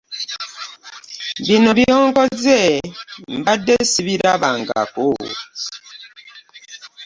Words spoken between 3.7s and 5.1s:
ssibirabangako.